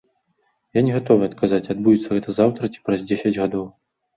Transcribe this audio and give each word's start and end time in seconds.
Я 0.77 0.81
не 0.87 0.95
гатовы 0.95 1.27
адказаць, 1.29 1.69
адбудзецца 1.75 2.17
гэта 2.19 2.35
заўтра 2.39 2.73
ці 2.73 2.85
праз 2.89 2.99
дзесяць 3.13 3.37
гадоў. 3.41 3.65